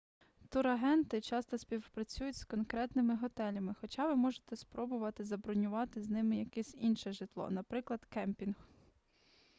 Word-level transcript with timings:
турагенти 0.49 1.21
часто 1.21 1.57
співпрацюють 1.57 2.35
з 2.35 2.43
конкретними 2.45 3.15
готелями 3.15 3.75
хоча 3.81 4.07
ви 4.07 4.15
можете 4.15 4.55
спробувати 4.55 5.23
забронювати 5.23 6.01
з 6.01 6.09
ними 6.09 6.37
якесь 6.37 6.75
інше 6.77 7.11
житло 7.11 7.49
наприклад 7.49 8.05
кемпінг 8.05 8.55